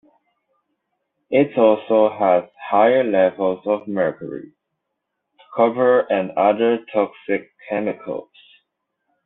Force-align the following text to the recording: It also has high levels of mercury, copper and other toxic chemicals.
It 1.29 1.55
also 1.59 2.09
has 2.17 2.49
high 2.59 3.03
levels 3.03 3.61
of 3.67 3.87
mercury, 3.87 4.51
copper 5.53 6.11
and 6.11 6.31
other 6.31 6.83
toxic 6.91 7.51
chemicals. 7.69 8.31